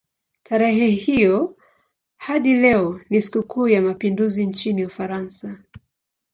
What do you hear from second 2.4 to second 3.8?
leo ni sikukuu